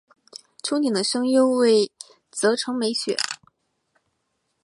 [0.63, 1.91] 憧憬的声优为
[2.31, 3.15] 泽城美雪。